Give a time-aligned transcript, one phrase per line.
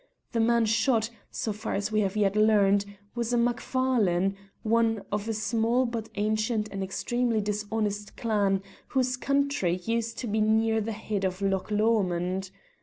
[0.31, 5.29] The man shot, so far as we have yet learned, was a Macfarlane, one of
[5.29, 10.91] a small but ancient and extremely dishonest clan whose country used to be near the
[10.91, 12.49] head of Loch Lomond.